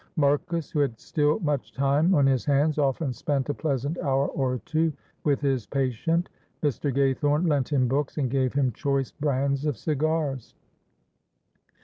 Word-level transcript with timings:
Marcus, 0.15 0.71
who 0.71 0.79
had 0.79 0.99
still 0.99 1.39
much 1.41 1.73
time 1.73 2.15
on 2.15 2.25
his 2.25 2.43
hands, 2.43 2.79
often 2.79 3.13
spent 3.13 3.49
a 3.49 3.53
pleasant 3.53 3.99
hour 3.99 4.29
or 4.29 4.57
two 4.65 4.91
with 5.23 5.39
his 5.41 5.67
patient. 5.67 6.27
Mr. 6.63 6.91
Gaythorne 6.91 7.47
lent 7.47 7.71
him 7.71 7.87
books, 7.87 8.17
and 8.17 8.27
gave 8.27 8.51
him 8.53 8.71
choice 8.71 9.11
brands 9.11 9.63
of 9.67 9.77
cigars. 9.77 10.55